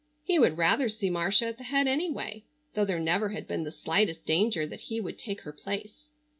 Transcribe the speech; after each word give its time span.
He 0.23 0.39
would 0.39 0.57
rather 0.57 0.89
see 0.89 1.11
Marcia 1.11 1.45
at 1.45 1.59
the 1.59 1.63
head 1.65 1.87
anyway, 1.87 2.43
though 2.73 2.85
there 2.85 2.99
never 2.99 3.29
had 3.29 3.47
been 3.47 3.61
the 3.65 3.71
slightest 3.71 4.25
danger 4.25 4.65
that 4.65 4.81
he 4.89 4.99
would 4.99 5.19
take 5.19 5.41
her 5.41 5.53
place. 5.53 6.05